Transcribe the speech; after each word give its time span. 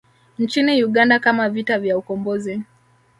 Nchini 0.39 0.83
Uganda 0.83 1.19
kama 1.19 1.49
vita 1.49 1.79
vya 1.79 1.97
Ukombozi 1.97 2.61